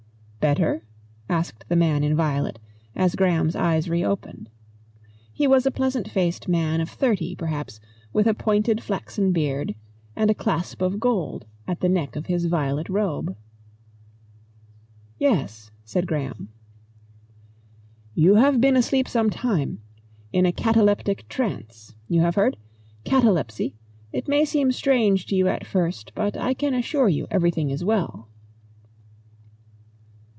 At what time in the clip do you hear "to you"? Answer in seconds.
25.27-25.47